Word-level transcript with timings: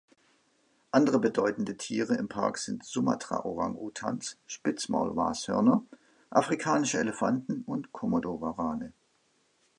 Andere 0.89 1.19
bedeutende 1.19 1.77
Tiere 1.77 2.15
im 2.15 2.27
Park 2.27 2.57
sind 2.57 2.83
Sumatra-Orang-Utans, 2.83 4.39
Spitzmaulnashörner, 4.47 5.83
Afrikanische 6.31 6.97
Elefanten 6.97 7.61
und 7.67 7.91
Komodowarane. 7.93 8.93